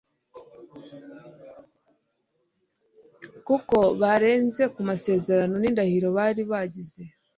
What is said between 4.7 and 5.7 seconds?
ku masezerano